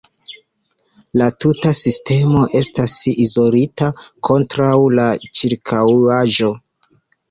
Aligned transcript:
La 1.21 1.27
tuta 1.45 1.73
sistemo 1.81 2.47
estas 2.63 2.97
izolita 3.29 3.93
kontraŭ 4.33 4.75
la 4.99 5.09
ĉirkaŭaĵo. 5.31 6.57